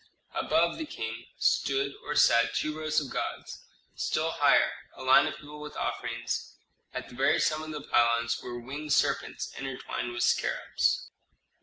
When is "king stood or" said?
0.87-2.15